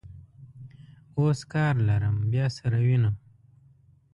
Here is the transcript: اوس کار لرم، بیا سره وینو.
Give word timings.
اوس 1.17 1.39
کار 1.53 1.73
لرم، 1.87 2.15
بیا 2.31 2.45
سره 2.57 2.77
وینو. 2.85 3.11